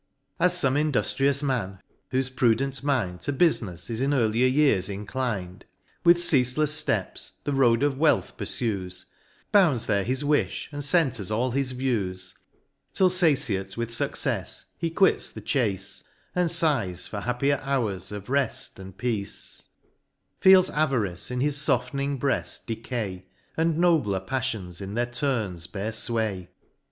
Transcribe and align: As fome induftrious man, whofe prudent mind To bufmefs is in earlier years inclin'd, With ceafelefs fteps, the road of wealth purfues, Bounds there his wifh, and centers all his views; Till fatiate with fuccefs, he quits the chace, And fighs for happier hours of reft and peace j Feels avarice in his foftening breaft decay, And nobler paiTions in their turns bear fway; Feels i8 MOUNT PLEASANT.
As 0.39 0.55
fome 0.55 0.81
induftrious 0.91 1.43
man, 1.43 1.77
whofe 2.11 2.35
prudent 2.35 2.83
mind 2.83 3.21
To 3.21 3.31
bufmefs 3.31 3.87
is 3.87 4.01
in 4.01 4.15
earlier 4.15 4.47
years 4.47 4.89
inclin'd, 4.89 5.61
With 6.03 6.17
ceafelefs 6.17 6.83
fteps, 6.83 7.33
the 7.43 7.53
road 7.53 7.83
of 7.83 7.99
wealth 7.99 8.35
purfues, 8.35 9.05
Bounds 9.51 9.85
there 9.85 10.03
his 10.03 10.23
wifh, 10.23 10.69
and 10.73 10.83
centers 10.83 11.29
all 11.29 11.51
his 11.51 11.73
views; 11.73 12.33
Till 12.93 13.09
fatiate 13.11 13.77
with 13.77 13.91
fuccefs, 13.91 14.65
he 14.79 14.89
quits 14.89 15.29
the 15.29 15.39
chace, 15.39 16.03
And 16.33 16.51
fighs 16.51 17.05
for 17.07 17.19
happier 17.19 17.59
hours 17.61 18.11
of 18.11 18.27
reft 18.27 18.79
and 18.79 18.97
peace 18.97 19.59
j 19.83 19.89
Feels 20.49 20.71
avarice 20.71 21.29
in 21.29 21.41
his 21.41 21.57
foftening 21.57 22.17
breaft 22.17 22.65
decay, 22.65 23.27
And 23.55 23.77
nobler 23.77 24.21
paiTions 24.21 24.81
in 24.81 24.95
their 24.95 25.05
turns 25.05 25.67
bear 25.67 25.91
fway; 25.91 25.91
Feels 25.91 26.09
i8 26.09 26.13
MOUNT 26.13 26.33
PLEASANT. 26.49 26.49